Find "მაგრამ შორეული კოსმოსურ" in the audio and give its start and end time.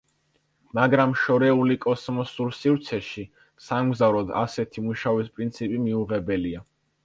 0.77-2.57